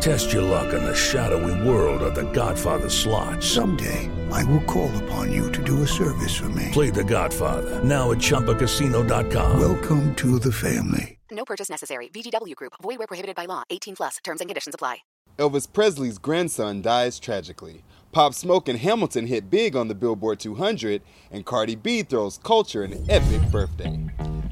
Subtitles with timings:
[0.00, 3.42] Test your luck in the shadowy world of The Godfather slot.
[3.42, 6.68] Someday, I will call upon you to do a service for me.
[6.72, 9.60] Play The Godfather now at ChumbaCasino.com.
[9.60, 11.18] Welcome to the family.
[11.30, 12.08] No purchase necessary.
[12.08, 12.74] VGW Group.
[12.82, 13.64] Void where prohibited by law.
[13.70, 14.18] 18 plus.
[14.22, 14.98] Terms and conditions apply.
[15.38, 17.82] Elvis Presley's grandson dies tragically.
[18.12, 22.84] Pop Smoke and Hamilton hit big on the Billboard 200, and Cardi B throws Kulture
[22.84, 23.98] an epic birthday.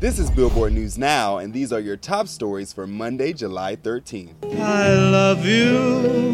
[0.03, 4.34] This is Billboard News Now, and these are your top stories for Monday, July 13th.
[4.58, 6.33] I love you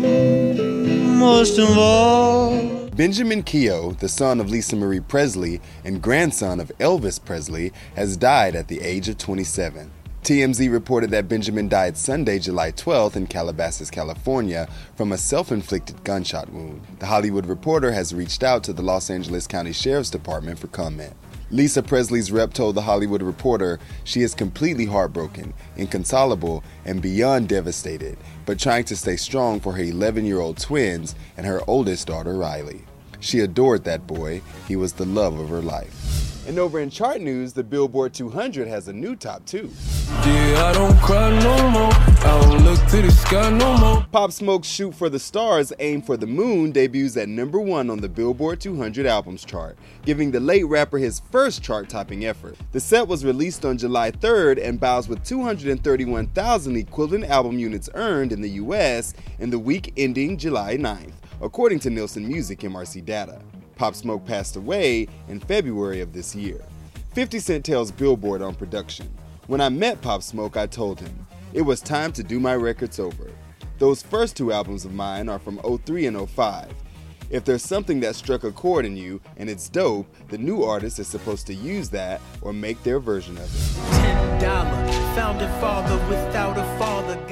[1.18, 2.88] most of all.
[2.96, 8.56] Benjamin Keough, the son of Lisa Marie Presley and grandson of Elvis Presley, has died
[8.56, 9.90] at the age of 27.
[10.22, 16.02] TMZ reported that Benjamin died Sunday, July 12th in Calabasas, California, from a self inflicted
[16.04, 16.80] gunshot wound.
[17.00, 21.12] The Hollywood Reporter has reached out to the Los Angeles County Sheriff's Department for comment.
[21.50, 28.18] Lisa Presley's rep told The Hollywood Reporter she is completely heartbroken, inconsolable, and beyond devastated,
[28.44, 32.36] but trying to stay strong for her 11 year old twins and her oldest daughter,
[32.36, 32.82] Riley.
[33.20, 36.46] She adored that boy, he was the love of her life.
[36.46, 39.70] And over in chart news, the Billboard 200 has a new top two.
[42.90, 44.06] To the sky no more.
[44.10, 47.98] Pop Smoke's Shoot for the Stars, Aim for the Moon debuts at number one on
[48.00, 49.76] the Billboard 200 albums chart,
[50.06, 52.56] giving the late rapper his first chart topping effort.
[52.72, 58.32] The set was released on July 3rd and bows with 231,000 equivalent album units earned
[58.32, 63.42] in the US in the week ending July 9th, according to Nielsen Music MRC data.
[63.76, 66.64] Pop Smoke passed away in February of this year.
[67.12, 69.10] 50 Cent tells Billboard on production
[69.46, 72.98] When I met Pop Smoke, I told him it was time to do my records
[72.98, 73.30] over.
[73.78, 76.72] Those first two albums of mine are from 03 and 05.
[77.30, 80.98] If there's something that struck a chord in you and it's dope, the new artist
[80.98, 83.92] is supposed to use that or make their version of it.
[83.92, 86.17] Ten dollar founding father father.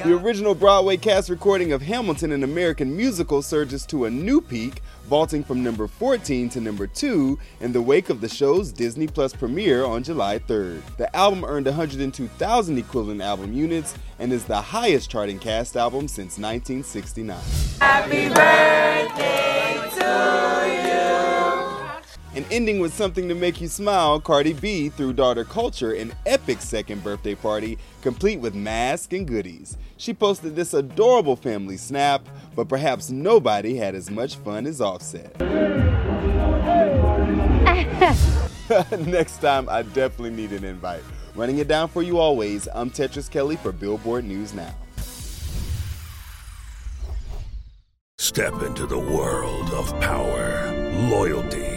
[0.07, 4.81] The original Broadway cast recording of Hamilton, an American musical, surges to a new peak,
[5.03, 9.33] vaulting from number 14 to number 2 in the wake of the show's Disney Plus
[9.33, 10.81] premiere on July 3rd.
[10.95, 16.39] The album earned 102,000 equivalent album units and is the highest charting cast album since
[16.39, 17.37] 1969.
[17.81, 20.76] Happy birthday to you.
[22.37, 26.61] And ending with something to make you smile, Cardi B threw daughter Kulture an epic
[26.61, 29.75] second birthday party, complete with mask and goodies.
[29.97, 35.35] She posted this adorable family snap, but perhaps nobody had as much fun as Offset.
[38.99, 41.01] Next time, I definitely need an invite.
[41.33, 44.75] Running it down for you always, I'm Tetris Kelly for Billboard News Now.
[48.19, 50.71] Step into the world of power,
[51.09, 51.76] loyalty,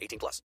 [0.00, 0.42] 18 plus.